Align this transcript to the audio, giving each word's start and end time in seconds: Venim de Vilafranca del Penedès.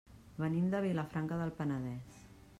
Venim 0.43 0.71
de 0.71 0.81
Vilafranca 0.85 1.39
del 1.43 1.55
Penedès. 1.61 2.21